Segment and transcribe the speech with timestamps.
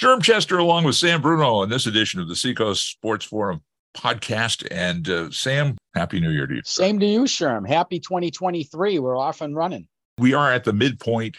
[0.00, 3.60] Sherm Chester along with Sam Bruno in this edition of the Seacoast Sports Forum
[3.94, 4.66] podcast.
[4.70, 6.62] And uh, Sam, Happy New Year to you.
[6.64, 7.68] Same to you, Sherm.
[7.68, 8.98] Happy 2023.
[8.98, 9.88] We're off and running.
[10.16, 11.36] We are at the midpoint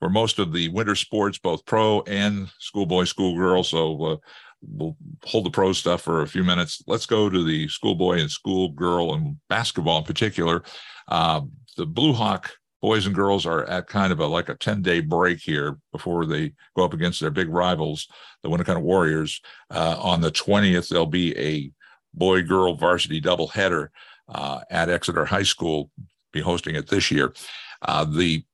[0.00, 3.62] for most of the winter sports, both pro and schoolboy, schoolgirl.
[3.62, 4.16] So uh,
[4.60, 6.82] we'll hold the pro stuff for a few minutes.
[6.88, 10.64] Let's go to the schoolboy and schoolgirl and basketball in particular.
[11.06, 11.42] Uh,
[11.76, 12.50] the Blue Hawk
[12.80, 16.26] boys and girls are at kind of a like a 10 day break here before
[16.26, 18.08] they go up against their big rivals,
[18.42, 19.40] the Winnacunnet Warriors.
[19.70, 21.70] Uh, on the 20th, there'll be a
[22.14, 23.88] boy girl varsity doubleheader
[24.28, 25.90] uh, at Exeter High School,
[26.32, 27.34] be hosting it this year.
[27.82, 28.44] Uh, the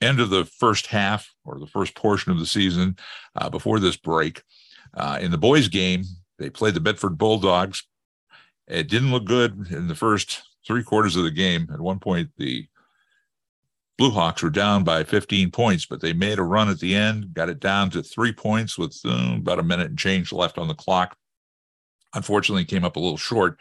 [0.00, 2.96] end of the first half or the first portion of the season
[3.36, 4.42] uh, before this break,
[4.96, 6.04] uh, in the boys' game,
[6.38, 7.84] they played the Bedford Bulldogs.
[8.68, 11.68] It didn't look good in the first three quarters of the game.
[11.72, 12.66] At one point, the
[13.96, 17.32] Blue Hawks were down by 15 points, but they made a run at the end,
[17.32, 20.66] got it down to three points with uh, about a minute and change left on
[20.66, 21.16] the clock.
[22.12, 23.58] Unfortunately, came up a little short.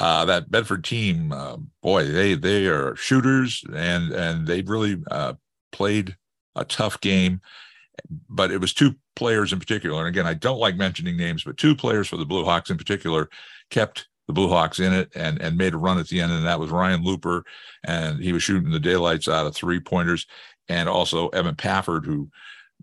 [0.00, 5.34] Uh, that Bedford team, uh, boy, they they are shooters, and and they really uh,
[5.72, 6.16] played
[6.56, 7.40] a tough game.
[8.28, 11.58] But it was two players in particular, and again, I don't like mentioning names, but
[11.58, 13.28] two players for the Blue Hawks in particular
[13.68, 16.46] kept the Blue Hawks in it and and made a run at the end, and
[16.46, 17.44] that was Ryan Looper,
[17.84, 20.26] and he was shooting the daylights out of three pointers,
[20.68, 22.30] and also Evan Pafford, who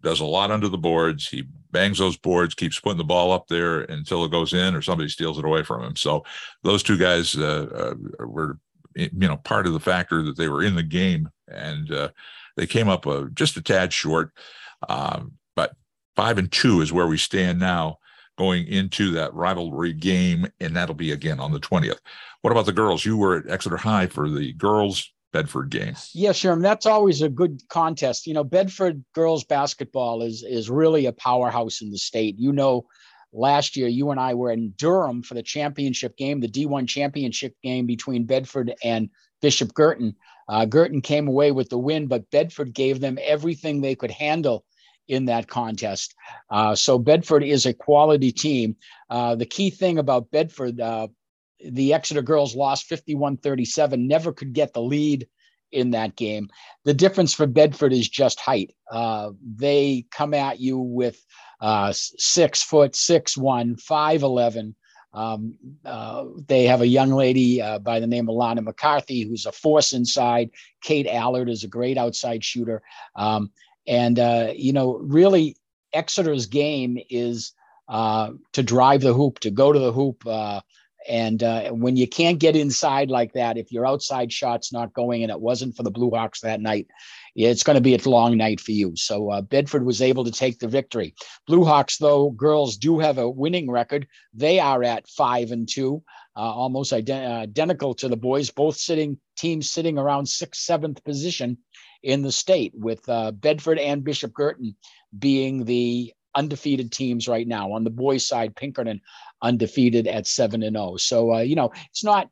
[0.02, 1.30] does a lot under the boards.
[1.30, 4.81] He bangs those boards, keeps putting the ball up there until it goes in or
[4.81, 5.95] somebody steals it away from him.
[5.95, 6.26] So
[6.64, 8.59] those two guys uh, uh, were,
[8.94, 12.09] you know, part of the factor that they were in the game, and uh,
[12.58, 14.32] they came up uh, just a tad short.
[14.89, 15.72] Um, but
[16.17, 18.00] five and two is where we stand now
[18.38, 21.99] going into that rivalry game, and that'll be again on the 20th.
[22.41, 23.05] What about the girls?
[23.05, 25.95] You were at Exeter High for the girls Bedford game.
[26.13, 26.55] Yeah, sure.
[26.55, 28.27] That's always a good contest.
[28.27, 32.39] You know, Bedford girls basketball is is really a powerhouse in the state.
[32.39, 32.85] You know,
[33.33, 37.55] last year you and I were in Durham for the championship game, the D1 championship
[37.61, 39.09] game between Bedford and
[39.42, 40.15] Bishop Guertin.
[40.49, 44.64] Uh, Guertin came away with the win, but Bedford gave them everything they could handle
[45.08, 46.16] in that contest.
[46.50, 48.76] Uh, so Bedford is a quality team.
[49.10, 51.08] Uh, the key thing about Bedford, uh,
[51.64, 55.28] the Exeter girls lost 51 37, never could get the lead
[55.72, 56.50] in that game.
[56.86, 58.73] The difference for Bedford is just height.
[58.90, 61.24] Uh, they come at you with
[61.60, 64.76] uh, six foot, six one, five eleven.
[65.14, 69.45] Um, uh, they have a young lady uh, by the name of Lana McCarthy who's
[69.45, 70.52] a force inside.
[70.82, 72.84] Kate Allard is a great outside shooter.
[73.16, 73.52] Um,
[73.87, 75.55] and, uh, you know, really,
[75.93, 77.53] Exeter's game is
[77.87, 80.25] uh, to drive the hoop, to go to the hoop.
[80.27, 80.61] Uh,
[81.08, 85.23] and uh, when you can't get inside like that, if your outside shot's not going,
[85.23, 86.87] and it wasn't for the Blue Hawks that night,
[87.33, 88.93] it's going to be a long night for you.
[88.97, 91.15] So uh, Bedford was able to take the victory.
[91.47, 94.08] Blue Hawks, though, girls do have a winning record.
[94.33, 96.03] They are at five and two,
[96.36, 101.58] uh, almost ident- identical to the boys, both sitting teams sitting around sixth, seventh position
[102.08, 104.76] in the state, with uh, Bedford and Bishop Guertin
[105.20, 107.73] being the undefeated teams right now.
[107.73, 109.02] On the boys' side, Pinkerton
[109.42, 110.92] undefeated at seven and zero.
[110.94, 110.98] Oh.
[110.98, 112.30] So uh, you know it's not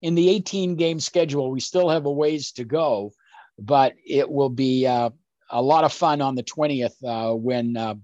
[0.00, 1.50] in the 18 game schedule.
[1.50, 3.12] We still have a ways to go,
[3.58, 5.10] but it will be uh,
[5.50, 7.96] a lot of fun on the 20th uh, when uh,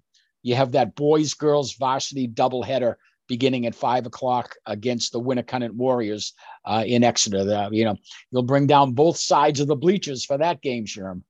[0.43, 2.97] you have that boys girls varsity doubleheader
[3.33, 6.35] beginning at five o'clock against the Winnacunnet Warriors
[6.67, 7.45] uh, in Exeter.
[7.45, 7.97] The, you know,
[8.31, 11.23] you'll bring down both sides of the bleachers for that game, Sherm.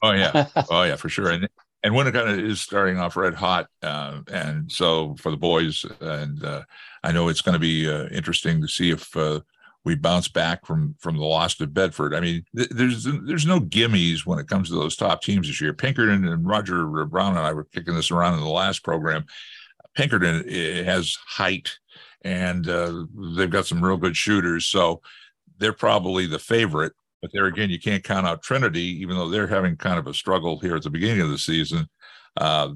[0.00, 1.30] Oh yeah, oh yeah, for sure.
[1.30, 1.48] And
[1.82, 6.62] and Winnacunnet is starting off red hot, uh, and so for the boys, and uh,
[7.02, 9.40] I know it's going to be uh, interesting to see if uh,
[9.84, 12.14] we bounce back from from the loss to Bedford.
[12.14, 15.60] I mean, th- there's there's no gimmies when it comes to those top teams this
[15.60, 15.72] year.
[15.72, 19.26] Pinkerton and Roger Brown and I were kicking this around in the last program.
[19.94, 20.48] Pinkerton
[20.84, 21.70] has height
[22.22, 23.04] and uh,
[23.36, 24.66] they've got some real good shooters.
[24.66, 25.00] So
[25.58, 26.92] they're probably the favorite.
[27.20, 30.14] But there again, you can't count out Trinity, even though they're having kind of a
[30.14, 31.88] struggle here at the beginning of the season.
[32.36, 32.70] Uh,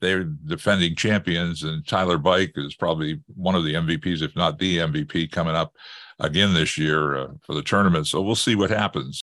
[0.00, 4.78] they're defending champions, and Tyler Bike is probably one of the MVPs, if not the
[4.78, 5.74] MVP, coming up
[6.20, 8.06] again this year uh, for the tournament.
[8.06, 9.20] So we'll see what happens.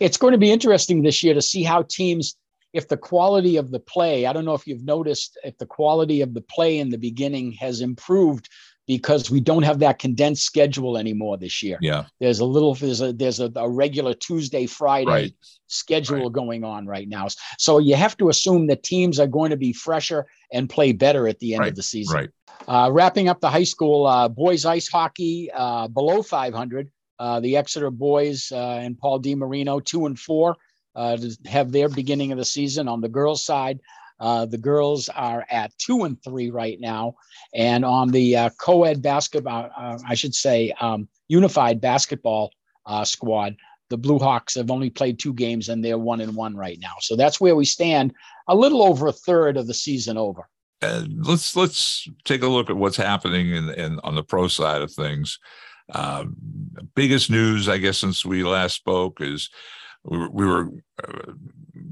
[0.00, 2.36] It's going to be interesting this year to see how teams
[2.72, 6.20] if the quality of the play, I don't know if you've noticed if the quality
[6.20, 8.48] of the play in the beginning has improved
[8.86, 11.78] because we don't have that condensed schedule anymore this year.
[11.80, 12.04] Yeah.
[12.20, 15.34] There's a little there's a there's a, a regular Tuesday Friday right.
[15.66, 16.32] schedule right.
[16.32, 17.26] going on right now.
[17.58, 21.26] So you have to assume that teams are going to be fresher and play better
[21.26, 21.70] at the end right.
[21.70, 22.16] of the season.
[22.16, 22.30] Right.
[22.68, 26.90] Uh, wrapping up the high school uh, boys ice hockey uh, below 500.
[27.18, 30.56] Uh, the Exeter boys uh, and Paul DiMarino two and four
[30.96, 33.80] to have their beginning of the season on the girls' side.
[34.18, 37.14] Uh, the girls are at two and three right now.
[37.54, 42.52] And on the uh, co ed basketball, uh, I should say, um, unified basketball
[42.86, 43.56] uh, squad,
[43.90, 46.94] the Blue Hawks have only played two games and they're one and one right now.
[47.00, 48.14] So that's where we stand,
[48.48, 50.48] a little over a third of the season over.
[50.82, 54.82] Uh, let's let's take a look at what's happening in, in on the pro side
[54.82, 55.38] of things.
[55.92, 56.24] Uh,
[56.94, 59.48] biggest news, I guess, since we last spoke is
[60.06, 60.68] we were, we were
[61.02, 61.32] uh,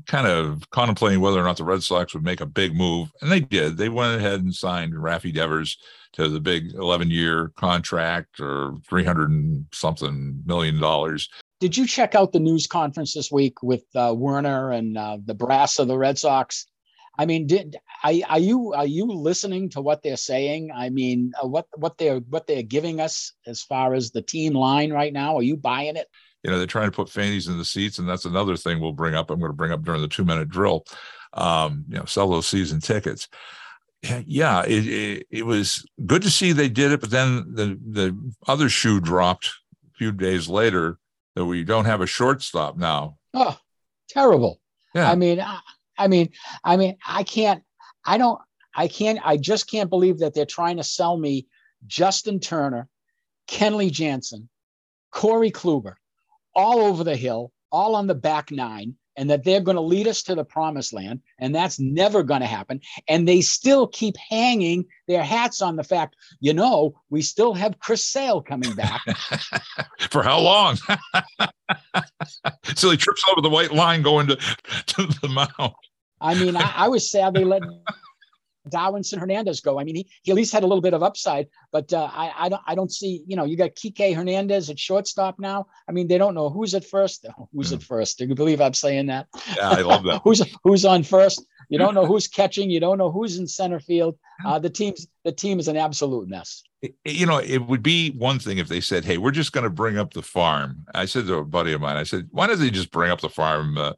[0.06, 3.31] kind of contemplating whether or not the Red Sox would make a big move, and
[3.31, 3.76] they did.
[3.76, 5.78] They went ahead and signed Rafi Devers
[6.14, 11.28] to the big 11 year contract or 300 and something million dollars.
[11.61, 15.34] Did you check out the news conference this week with uh, Werner and uh, the
[15.34, 16.66] brass of the Red Sox?
[17.16, 20.70] I mean, did are, you are you listening to what they're saying?
[20.75, 24.55] I mean, uh, what what they're what they're giving us as far as the team
[24.55, 25.37] line right now?
[25.37, 26.08] Are you buying it?
[26.44, 28.93] You know, they're trying to put fannies in the seats, and that's another thing we'll
[28.93, 29.31] bring up.
[29.31, 30.85] I'm going to bring up during the two minute drill.
[31.32, 33.29] Um, you know, sell those season tickets
[34.26, 38.35] yeah, it, it, it, was good to see they did it, but then the the
[38.46, 40.99] other shoe dropped a few days later
[41.35, 43.17] that we don't have a shortstop now.
[43.32, 43.58] Oh,
[44.08, 44.61] terrible!
[44.94, 45.11] Yeah.
[45.11, 45.61] I mean, I,
[45.99, 46.31] I mean,
[46.62, 47.62] I mean, I can't,
[48.05, 48.40] I don't,
[48.75, 51.47] I can't, I just can't believe that they're trying to sell me
[51.87, 52.88] Justin Turner,
[53.49, 54.49] Kenley Jansen,
[55.12, 55.94] Corey Kluber,
[56.55, 60.06] all over the hill, all on the back nine and that they're going to lead
[60.06, 62.81] us to the promised land and that's never going to happen.
[63.09, 67.79] And they still keep hanging their hats on the fact you know we still have
[67.79, 69.01] chris sale coming back.
[70.11, 70.79] For how long?
[72.77, 75.75] So he trips over the white line going to, to the mound.
[76.21, 77.62] I mean I, I was sad they let
[78.69, 79.78] Darwinzon Hernandez go.
[79.78, 82.32] I mean, he, he at least had a little bit of upside, but uh, I,
[82.37, 85.66] I don't I don't see you know you got Kike Hernandez at shortstop now.
[85.88, 87.26] I mean, they don't know who's at first.
[87.52, 87.76] Who's mm.
[87.76, 88.19] at first?
[88.19, 89.26] Do you believe I'm saying that?
[89.56, 90.22] Yeah, I love that.
[90.25, 91.44] who's who's on first?
[91.69, 92.70] You don't know who's catching.
[92.70, 94.16] You don't know who's in center field.
[94.44, 96.62] Uh, the team's the team is an absolute mess.
[97.05, 99.70] You know, it would be one thing if they said, "Hey, we're just going to
[99.70, 102.58] bring up the farm." I said to a buddy of mine, I said, "Why don't
[102.58, 103.93] they just bring up the farm?" Uh,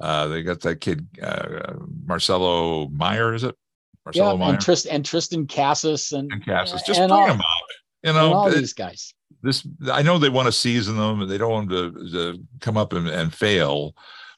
[0.00, 1.74] uh, they got that kid uh,
[2.04, 3.56] Marcelo Meyer, is it?
[4.04, 4.52] Marcelo yeah, Meyer.
[4.52, 6.82] and, Trist, and Triston Casas and, and Casas.
[6.82, 7.46] Just bring all, them up.
[8.02, 9.14] You know, all it, these guys.
[9.42, 12.42] This I know they want to season them and they don't want them to, to
[12.60, 13.94] come up and, and fail.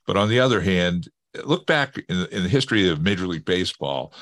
[0.06, 1.08] But on the other hand,
[1.44, 4.12] look back in, in the history of Major League Baseball,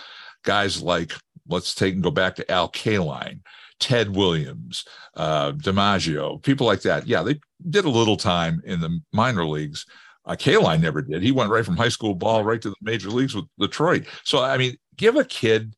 [0.45, 1.13] guys like
[1.49, 3.41] let's take and go back to Al Kaline,
[3.81, 7.07] Ted Williams, uh, DiMaggio, people like that.
[7.07, 7.39] Yeah, they
[7.69, 9.85] did a little time in the minor leagues.
[10.27, 11.23] Uh, Kaline never did.
[11.23, 14.07] He went right from high school ball right to the major leagues with Detroit.
[14.25, 15.75] So I mean, give a kid,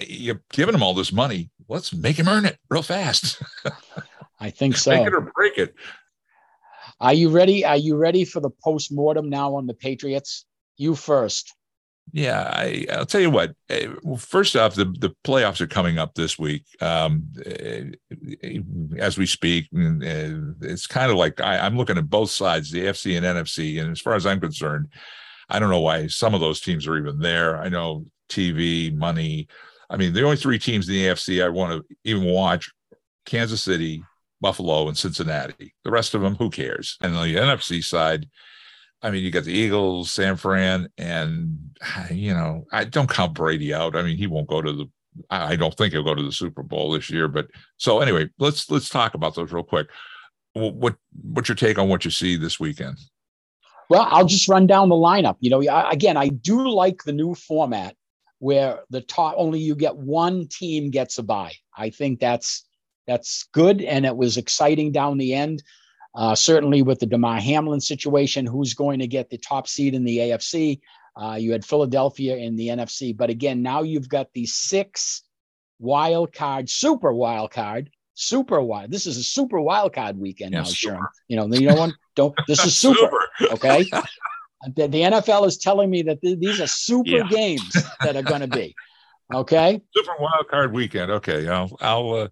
[0.00, 1.50] you're giving him all this money.
[1.68, 3.42] Let's make him earn it real fast.
[4.40, 4.90] I think so.
[4.90, 5.74] Make it or break it.
[7.00, 7.64] Are you ready?
[7.64, 10.44] Are you ready for the post mortem now on the Patriots?
[10.76, 11.54] You first.
[12.12, 13.54] Yeah, I, will tell you what.
[13.70, 13.88] Eh,
[14.18, 16.64] first off, the, the playoffs are coming up this week.
[16.80, 17.90] Um, eh,
[18.98, 22.86] as we speak, eh, it's kind of like I, I'm looking at both sides, the
[22.86, 23.80] AFC and NFC.
[23.80, 24.88] And as far as I'm concerned,
[25.52, 27.58] I don't know why some of those teams are even there.
[27.58, 29.48] I know TV, money.
[29.90, 32.72] I mean, the only three teams in the AFC I want to even watch
[33.26, 34.02] Kansas City,
[34.40, 35.74] Buffalo, and Cincinnati.
[35.84, 36.96] The rest of them, who cares?
[37.02, 38.26] And on the NFC side,
[39.02, 41.58] I mean, you got the Eagles, San Fran, and
[42.10, 43.94] you know, I don't count Brady out.
[43.94, 44.86] I mean, he won't go to the.
[45.28, 47.28] I don't think he'll go to the Super Bowl this year.
[47.28, 49.88] But so anyway, let's let's talk about those real quick.
[50.54, 52.96] What what's your take on what you see this weekend?
[53.92, 55.36] Well, I'll just run down the lineup.
[55.40, 57.94] You know, again, I do like the new format
[58.38, 61.52] where the top only you get one team gets a bye.
[61.76, 62.64] I think that's
[63.06, 65.62] that's good, and it was exciting down the end.
[66.14, 70.04] Uh, certainly with the Damar Hamlin situation, who's going to get the top seed in
[70.04, 70.80] the AFC?
[71.14, 75.22] Uh, you had Philadelphia in the NFC, but again, now you've got the six
[75.78, 78.90] wild card, super wild card super wild.
[78.90, 81.06] This is a super wild card weekend now, Sherm.
[81.28, 82.34] You know, you know one don't.
[82.46, 83.28] This is super.
[83.38, 83.54] super.
[83.54, 83.84] Okay.
[84.76, 87.28] the, the, NFL is telling me that th- these are super yeah.
[87.28, 88.74] games that are going to be.
[89.34, 89.80] Okay.
[89.96, 91.10] Super wild card weekend.
[91.10, 91.48] Okay.
[91.48, 92.28] I'll I'll uh,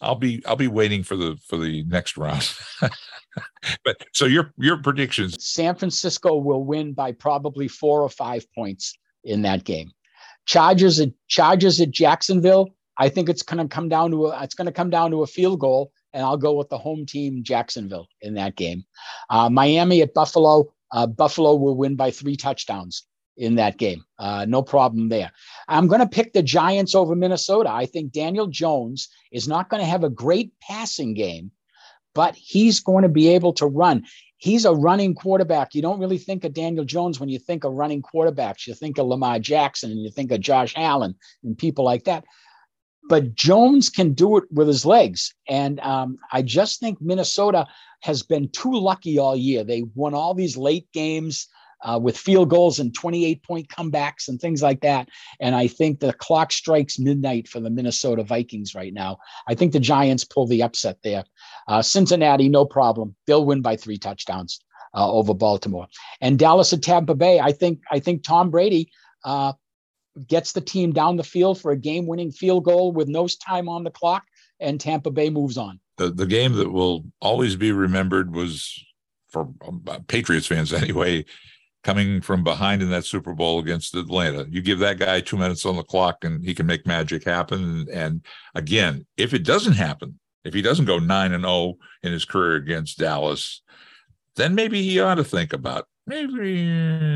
[0.00, 2.54] I'll be I'll be waiting for the for the next round.
[3.84, 5.44] but so your your predictions.
[5.44, 9.90] San Francisco will win by probably four or five points in that game.
[10.46, 12.68] Chargers at Chargers at Jacksonville.
[12.98, 15.22] I think it's going to come down to a, it's going to come down to
[15.22, 18.84] a field goal, and I'll go with the home team Jacksonville in that game.
[19.28, 20.72] Uh, Miami at Buffalo.
[20.92, 23.04] Uh, Buffalo will win by three touchdowns
[23.36, 24.04] in that game.
[24.18, 25.32] Uh, no problem there.
[25.66, 27.70] I'm going to pick the Giants over Minnesota.
[27.70, 31.50] I think Daniel Jones is not going to have a great passing game,
[32.14, 34.04] but he's going to be able to run.
[34.38, 35.74] he's a running quarterback.
[35.74, 38.66] You don't really think of Daniel Jones when you think of running quarterbacks.
[38.66, 42.24] You think of Lamar Jackson and you think of Josh Allen and people like that.
[43.08, 45.34] But Jones can do it with his legs.
[45.48, 47.66] And um, I just think Minnesota
[48.00, 49.64] has been too lucky all year.
[49.64, 51.48] They won all these late games
[51.84, 55.08] uh, with field goals and 28 point comebacks and things like that.
[55.40, 59.18] And I think the clock strikes midnight for the Minnesota Vikings right now.
[59.46, 61.24] I think the Giants pull the upset there.
[61.68, 63.14] Uh, Cincinnati, no problem.
[63.26, 64.60] They'll win by three touchdowns
[64.94, 65.86] uh, over Baltimore.
[66.20, 68.90] And Dallas at Tampa Bay, I think I think Tom Brady
[69.24, 69.52] uh,
[70.26, 73.68] gets the team down the field for a game winning field goal with no time
[73.68, 74.24] on the clock,
[74.60, 75.80] and Tampa Bay moves on.
[75.96, 78.84] The, the game that will always be remembered was
[79.28, 81.24] for um, Patriots fans anyway
[81.84, 84.46] coming from behind in that Super Bowl against Atlanta.
[84.48, 87.86] You give that guy two minutes on the clock and he can make magic happen.
[87.92, 92.10] And again, if it doesn't happen, if he doesn't go nine and zero oh in
[92.12, 93.62] his career against Dallas,
[94.36, 96.68] then maybe he ought to think about maybe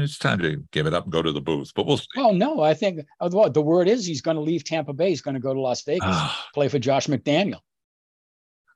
[0.03, 1.73] it's time to give it up and go to the booth.
[1.75, 2.07] But we'll see.
[2.17, 5.11] Oh no, I think well, the word is he's going to leave Tampa Bay.
[5.11, 6.17] He's going to go to Las Vegas,
[6.55, 7.61] play for Josh McDaniel.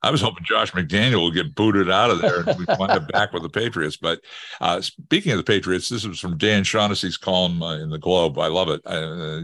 [0.05, 3.07] I was hoping Josh McDaniel will get booted out of there and we wind up
[3.13, 3.97] back with the Patriots.
[3.97, 4.21] But
[4.61, 8.37] uh, speaking of the Patriots, this is from Dan Shaughnessy's column uh, in the Globe.
[8.39, 8.81] I love it.
[8.85, 9.43] Uh,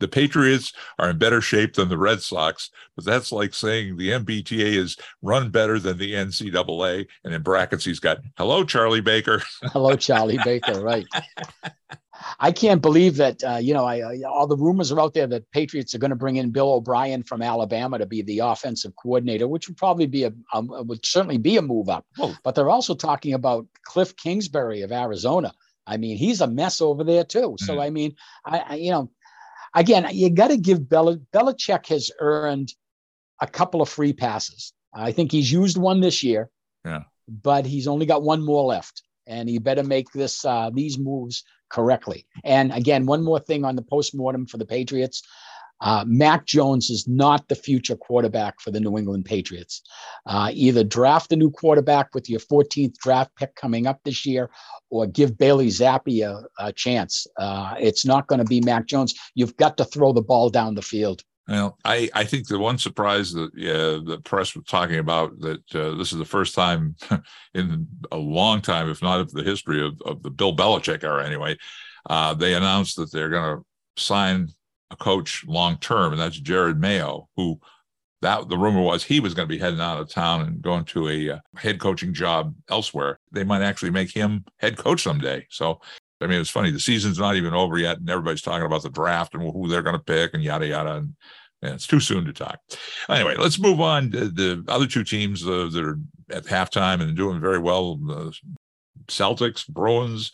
[0.00, 4.10] the Patriots are in better shape than the Red Sox, but that's like saying the
[4.10, 7.06] MBTA is run better than the NCAA.
[7.24, 9.42] And in brackets, he's got hello, Charlie Baker.
[9.62, 10.80] hello, Charlie Baker.
[10.80, 11.06] Right.
[12.40, 15.26] I can't believe that uh, you know I, I, all the rumors are out there
[15.28, 18.92] that Patriots are going to bring in Bill O'Brien from Alabama to be the offensive
[18.96, 22.06] coordinator, which would probably be a, a would certainly be a move up.
[22.42, 25.52] But they're also talking about Kliff Kingsbury of Arizona.
[25.88, 27.56] I mean, he's a mess over there too.
[27.58, 27.80] So mm.
[27.80, 28.14] I mean,
[28.44, 29.10] I, I, you know,
[29.78, 32.72] again, you got to give Bel- Belichick has earned
[33.40, 34.72] a couple of free passes.
[34.94, 36.50] I think he's used one this year.
[36.84, 37.02] Yeah.
[37.28, 41.44] But he's only got one more left, and he better make this uh, these moves
[41.70, 42.26] correctly.
[42.44, 45.22] And again, one more thing on the postmortem for the Patriots.
[45.80, 49.82] Uh, Mac Jones is not the future quarterback for the New England Patriots.
[50.26, 54.50] Uh, either draft a new quarterback with your 14th draft pick coming up this year,
[54.90, 57.26] or give Bailey Zappe a, a chance.
[57.36, 59.14] Uh, it's not going to be Mac Jones.
[59.34, 61.22] You've got to throw the ball down the field.
[61.48, 65.96] Well, I, I think the one surprise that the press was talking about that uh,
[65.96, 66.94] this is the first time
[67.54, 71.24] in a long time, if not of the history of, of the Bill Belichick era
[71.24, 71.56] anyway,
[72.10, 74.48] uh, they announced that they're going to sign
[74.90, 77.60] a coach long term, and that's Jerod Mayo, who
[78.20, 80.84] that the rumor was he was going to be heading out of town and going
[80.86, 83.20] to a uh, head coaching job elsewhere.
[83.30, 85.46] They might actually make him head coach someday.
[85.50, 85.80] So
[86.20, 86.70] I mean, it's funny.
[86.70, 89.82] The season's not even over yet, and everybody's talking about the draft and who they're
[89.82, 90.96] going to pick and yada yada.
[90.96, 91.14] And,
[91.62, 92.58] and, it's too soon to talk.
[93.08, 94.10] Anyway, let's move on.
[94.10, 95.98] The, the other two teams uh, that are
[96.30, 98.36] at halftime and doing very well: the
[99.06, 100.32] Celtics, Bruins.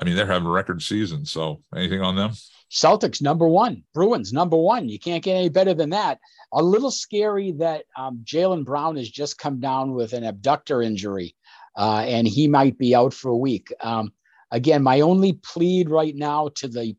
[0.00, 1.24] I mean, they're having record season.
[1.24, 2.32] So, anything on them?
[2.70, 4.88] Celtics number one, Bruins number one.
[4.88, 6.20] You can't get any better than that.
[6.52, 11.34] A little scary that um, Jaylen Brown has just come down with an abductor injury,
[11.76, 13.72] uh, and he might be out for a week.
[13.80, 14.12] Um,
[14.50, 16.96] Again, my only plead right now to the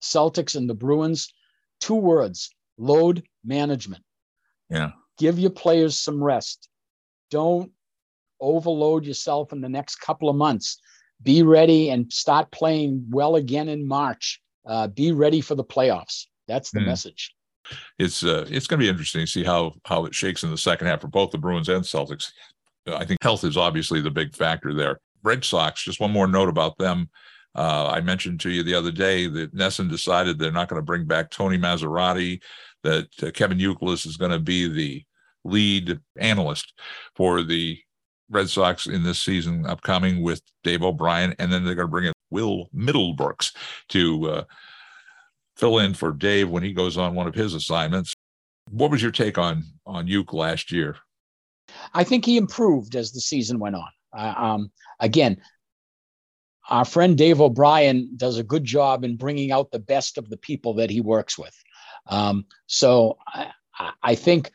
[0.00, 1.32] Celtics and the Bruins
[1.80, 4.04] two words load management.
[4.70, 4.92] Yeah.
[5.18, 6.68] Give your players some rest.
[7.30, 7.72] Don't
[8.40, 10.78] overload yourself in the next couple of months.
[11.22, 14.40] Be ready and start playing well again in March.
[14.66, 16.26] Uh, be ready for the playoffs.
[16.48, 16.86] That's the mm.
[16.86, 17.34] message.
[17.98, 20.58] It's uh, it's going to be interesting to see how how it shakes in the
[20.58, 22.32] second half for both the Bruins and Celtics.
[22.86, 24.98] I think health is obviously the big factor there.
[25.22, 27.08] Red Sox, just one more note about them.
[27.54, 30.84] Uh, I mentioned to you the other day that NESN decided they're not going to
[30.84, 32.40] bring back Tony Massarotti,
[32.82, 35.04] that uh, Kevin Youkilis is going to be the
[35.44, 36.72] lead analyst
[37.14, 37.78] for the
[38.30, 41.34] Red Sox in this season upcoming with Dave O'Brien.
[41.38, 43.54] And then they're going to bring in Will Middlebrooks
[43.90, 44.44] to uh,
[45.56, 48.14] fill in for Dave when he goes on one of his assignments.
[48.70, 50.96] What was your take on on Youk last year?
[51.94, 53.88] I think he improved as the season went on.
[54.12, 55.40] Uh, um, again,
[56.68, 60.36] our friend Dave O'Brien does a good job in bringing out the best of the
[60.36, 61.54] people that he works with.
[62.06, 63.50] Um, so I,
[64.02, 64.50] I, think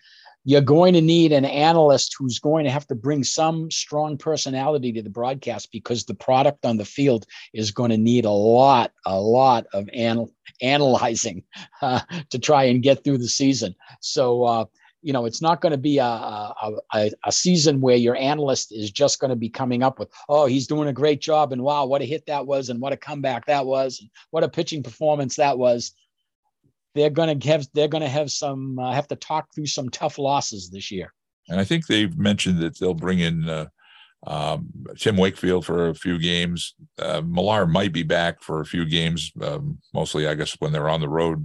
[0.48, 4.94] you're going to need an analyst who's going to have to bring some strong personality
[4.94, 8.94] to the broadcast because the product on the field is going to need a lot,
[9.06, 11.44] a lot of anal- analyzing
[11.82, 12.00] uh,
[12.30, 13.75] to try and get through the season.
[14.00, 14.66] So, uh,
[15.01, 18.72] you know, it's not going to be a, a, a, a, season where your analyst
[18.72, 21.62] is just going to be coming up with, oh, he's doing a great job, and
[21.62, 24.50] wow, what a hit that was, and what a comeback that was, and what a
[24.50, 25.94] pitching performance that was.
[26.98, 29.89] They're going to have they're going to have some uh, have to talk through some
[29.89, 31.13] tough losses this year.
[31.48, 33.68] And I think they've mentioned that they'll bring in uh,
[34.25, 36.75] Um, Tim Wakefield for a few games.
[36.98, 40.89] Uh, Millar might be back for a few games, um, mostly, I guess, when they're
[40.89, 41.38] on the road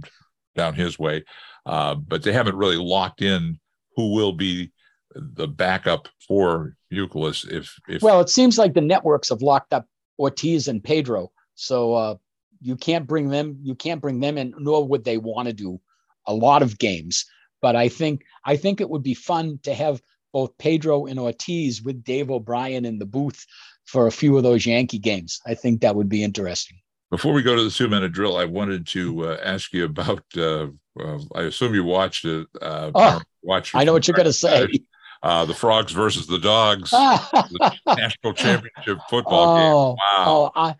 [0.55, 1.23] down his way.
[1.65, 3.59] Uh, but they haven't really locked in
[3.95, 4.71] who will be
[5.15, 7.47] the backup for Youkilis.
[7.49, 9.85] If, if well, it seems like the networks have locked up
[10.17, 12.15] Ortiz and Pedro, so uh,
[12.63, 13.59] you can't bring them.
[13.61, 15.79] You can't bring them in, nor would they want to do
[16.25, 17.25] a lot of games.
[17.61, 20.01] But I think I think it would be fun to have
[20.31, 23.45] both Pedro and Ortiz with Dave O'Brien in the booth
[23.85, 25.39] for a few of those Yankee games.
[25.45, 26.77] I think that would be interesting.
[27.11, 30.23] Before we go to the two minute drill, I wanted to uh, ask you about.
[30.35, 30.67] Uh,
[30.99, 32.47] uh, I assume you watched it.
[32.61, 33.75] Uh, oh, watch.
[33.75, 34.67] I know what you're going to say.
[35.21, 39.73] Uh, the frogs versus the dogs, the national championship football oh, game.
[39.73, 40.25] Wow.
[40.27, 40.75] Oh, I,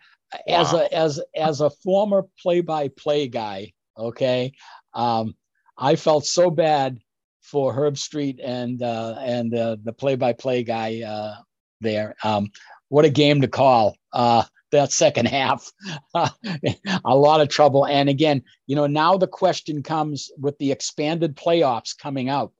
[0.46, 0.60] wow.
[0.60, 4.52] as a as as a former play by play guy, okay,
[4.94, 5.34] um,
[5.76, 6.98] I felt so bad
[7.44, 11.36] for Herbstreit and uh, and uh, the play-by-play guy uh,
[11.80, 12.16] there.
[12.24, 12.50] Um,
[12.88, 13.96] what a game to call!
[14.12, 15.70] Uh, that second half,
[16.14, 17.86] a lot of trouble.
[17.86, 22.52] And again, you know, now the question comes with the expanded playoffs coming out: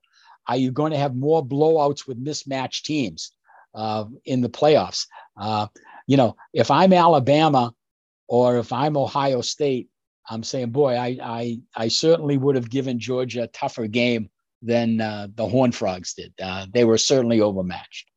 [0.47, 3.31] Are you going to have more blowouts with mismatched teams
[3.73, 5.07] uh, in the playoffs?
[5.35, 5.67] Uh,
[6.07, 7.73] you know, if I'm Alabama
[8.27, 9.89] or if I'm Ohio State,
[10.29, 14.29] I'm saying, boy, I I, I certainly would have given Georgia a tougher game
[14.61, 16.33] than uh, the Horn Frogs did.
[16.41, 18.09] Uh, they were certainly overmatched.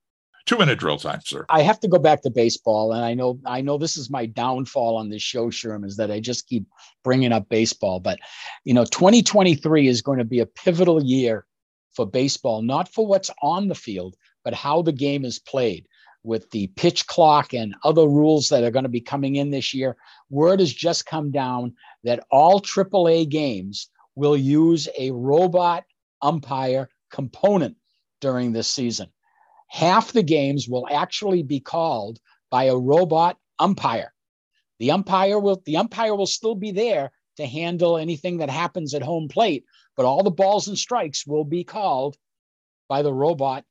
[0.47, 1.45] Two minute drill time, sir.
[1.51, 4.25] I have to go back to baseball, and I know I know this is my
[4.25, 6.65] downfall on this show, Sherm, is that I just keep
[7.05, 8.01] bringing up baseball.
[8.01, 8.19] But
[8.65, 11.45] you know, 2023 is going to be a pivotal year
[11.93, 15.87] for baseball, not for what's on the field, but how the game is played.
[16.25, 19.73] With the pitch clock and other rules that are going to be coming in this
[19.73, 19.97] year,
[20.31, 25.85] word has just come down that all AAA games will use a robot
[26.21, 27.77] umpire component
[28.21, 29.09] during this season.
[29.69, 32.19] Half the games will actually be called
[32.51, 34.13] by a robot umpire.
[34.79, 39.03] The umpire will the umpire will still be there to handle anything that happens at
[39.03, 39.65] home plate,
[39.97, 42.17] but all the balls and strikes will be called
[42.89, 43.65] by the robot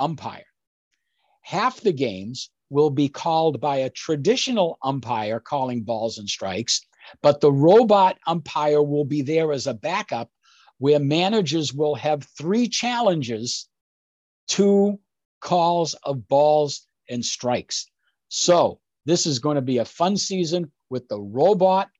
[0.00, 0.46] umpire.
[1.44, 6.80] Half the games will be called by a traditional umpire calling balls and strikes,
[7.22, 10.30] but the robot umpire will be there as a backup
[10.78, 13.68] where managers will have three challenges,
[14.48, 14.98] two
[15.40, 17.90] calls of balls and strikes.
[18.28, 21.90] So this is going to be a fun season with the robot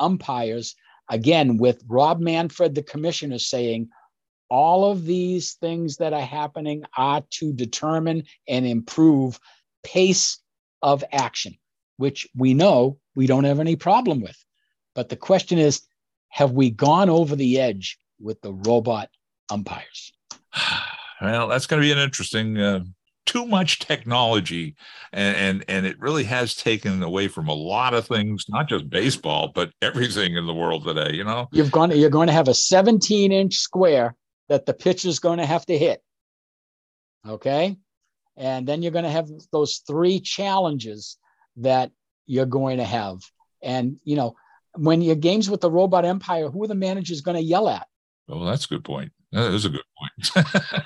[0.00, 0.74] umpires.
[1.08, 3.90] Again, with Rob Manfred, the commissioner, saying
[4.50, 9.38] all of these things that are happening are to determine and improve
[9.82, 10.38] pace
[10.82, 11.56] of action,
[11.96, 14.36] which we know we don't have any problem with.
[14.94, 15.82] But the question is,
[16.30, 19.10] have we gone over the edge with the robot
[19.50, 20.12] umpires.
[21.20, 22.58] Well, that's going to be an interesting.
[22.58, 22.84] Uh,
[23.26, 24.76] too much technology,
[25.12, 28.88] and, and and it really has taken away from a lot of things, not just
[28.88, 31.16] baseball, but everything in the world today.
[31.16, 31.90] You know, you've gone.
[31.90, 34.14] You're going to have a 17 inch square
[34.48, 36.02] that the pitcher's going to have to hit.
[37.26, 37.76] Okay,
[38.36, 41.18] and then you're going to have those three challenges
[41.56, 41.90] that
[42.26, 43.18] you're going to have,
[43.62, 44.36] and you know
[44.76, 47.86] when your games with the robot umpire, who are the managers going to yell at?
[48.28, 49.12] Oh, that's a good point.
[49.32, 50.46] That is a good point.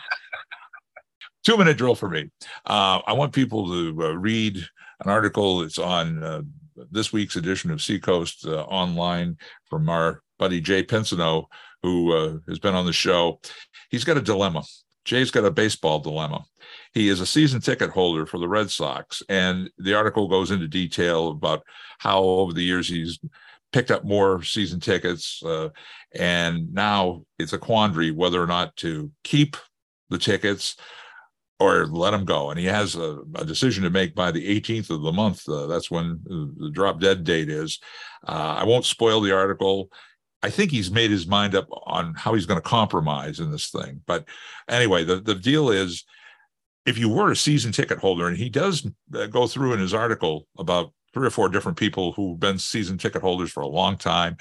[1.44, 2.30] Two minute drill for me.
[2.64, 4.56] Uh, I want people to uh, read
[5.04, 5.60] an article.
[5.60, 6.42] that's on uh,
[6.90, 9.36] this week's edition of Seacoast uh, Online
[9.68, 11.46] from our buddy Jay Pinsino,
[11.82, 13.40] who uh, has been on the show.
[13.90, 14.62] He's got a dilemma.
[15.04, 16.44] Jay's got a baseball dilemma.
[16.92, 20.68] He is a season ticket holder for the Red Sox, and the article goes into
[20.68, 21.62] detail about
[21.98, 23.18] how over the years he's
[23.72, 25.70] picked up more season tickets, uh,
[26.14, 29.56] and now it's a quandary whether or not to keep
[30.10, 30.76] the tickets
[31.58, 32.50] or let them go.
[32.50, 35.48] And he has a, a decision to make by the 18th of the month.
[35.48, 37.78] Uh, that's when the drop dead date is.
[38.26, 39.88] Uh, I won't spoil the article.
[40.42, 43.70] I think he's made his mind up on how he's going to compromise in this
[43.70, 44.02] thing.
[44.06, 44.26] But
[44.68, 46.04] anyway, the, the deal is
[46.84, 49.94] if you were a season ticket holder, and he does uh, go through in his
[49.94, 53.96] article about three or four different people who've been season ticket holders for a long
[53.96, 54.36] time.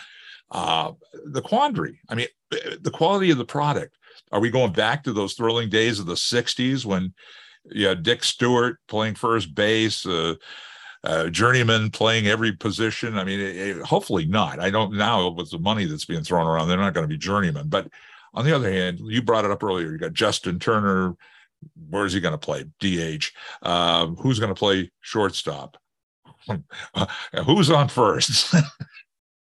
[0.50, 0.92] Uh,
[1.28, 3.96] the quandary, I mean, the quality of the product.
[4.32, 7.14] Are we going back to those thrilling days of the 60s when
[7.66, 10.36] you had Dick Stuart playing first base, uh,
[11.30, 13.18] journeyman playing every position?
[13.18, 14.60] I mean, it, it, hopefully not.
[14.60, 17.18] I don't now with the money that's being thrown around, they're not going to be
[17.18, 17.68] journeyman.
[17.70, 17.88] But
[18.34, 19.92] on the other hand, you brought it up earlier.
[19.92, 21.16] You got Justin Turner.
[21.90, 22.66] Where is he going to play?
[22.80, 23.32] DH.
[23.62, 25.78] Uh, who's going to play shortstop?
[27.46, 28.56] Who's on first?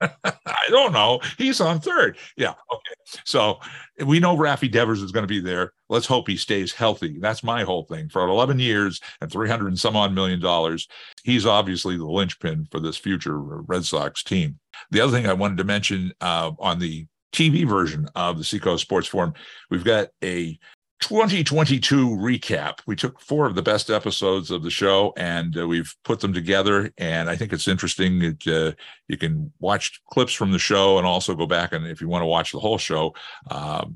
[0.24, 1.20] I don't know.
[1.38, 2.18] He's on third.
[2.38, 2.54] Yeah.
[2.72, 3.20] Okay.
[3.26, 3.60] So
[4.06, 5.74] we know Rafi Devers is going to be there.
[5.90, 7.18] Let's hope he stays healthy.
[7.20, 8.10] That's my whole thing.
[8.10, 10.88] For 11 years and 300 and some odd million dollars,
[11.24, 14.60] he's obviously the linchpin for this future Red Sox team.
[14.92, 18.82] The other thing I wanted to mention uh, on the TV version of the Seacoast
[18.84, 19.34] Sports Forum,
[19.70, 20.58] we've got a
[21.00, 22.80] 2022 recap.
[22.86, 26.34] We took four of the best episodes of the show and uh, we've put them
[26.34, 26.92] together.
[26.98, 28.22] And I think it's interesting.
[28.22, 28.74] It, uh,
[29.08, 32.22] you can watch clips from the show and also go back and if you want
[32.22, 33.14] to watch the whole show,
[33.50, 33.96] um,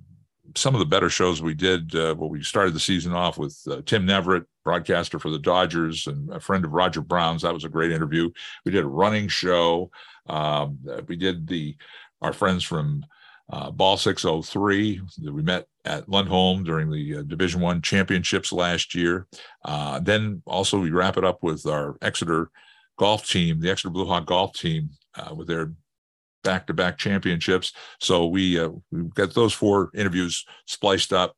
[0.55, 1.95] some of the better shows we did.
[1.95, 6.07] Uh, well, we started the season off with uh, Tim Neverett, broadcaster for the Dodgers
[6.07, 7.41] and a friend of Roger Brown's.
[7.41, 8.29] That was a great interview.
[8.65, 9.91] We did a running show.
[10.27, 11.75] Um, we did the
[12.21, 13.05] our friends from
[13.53, 18.95] uh, Ball 603 that we met at Lundholm during the uh, Division One championships last
[18.95, 19.27] year.
[19.63, 22.49] Uh, then also we wrap it up with our Exeter
[22.97, 25.71] golf team, the Exeter Blue Hawk golf team, uh, with their
[26.43, 27.73] back-to-back championships.
[27.99, 31.37] So we uh, we've got those four interviews spliced up.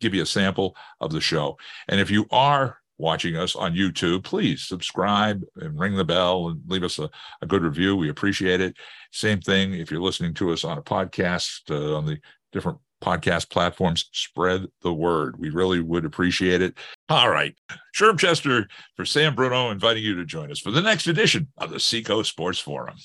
[0.00, 1.56] Give you a sample of the show,
[1.88, 6.60] and if you are watching us on YouTube, please subscribe and ring the bell and
[6.66, 7.08] leave us a,
[7.40, 7.96] a good review.
[7.96, 8.76] We appreciate it.
[9.12, 12.18] Same thing if you're listening to us on a podcast uh, on the
[12.52, 15.38] different podcast platforms, spread the word.
[15.38, 16.76] We really would appreciate it.
[17.08, 17.54] All right.
[17.94, 21.70] Sherm Chester for Sam Bruno inviting you to join us for the next edition of
[21.70, 22.96] the Seacoast Sports Forum.